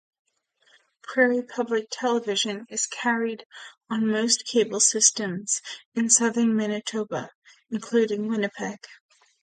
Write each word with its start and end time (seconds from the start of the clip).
Prairie 1.03 1.43
Public 1.43 1.85
Television 1.91 2.65
is 2.71 2.87
carried 2.87 3.45
on 3.87 4.07
most 4.09 4.45
cable 4.45 4.79
systems 4.79 5.61
in 5.93 6.09
southern 6.09 6.55
Manitoba, 6.55 7.29
including 7.69 8.27
Winnipeg. 8.27 8.79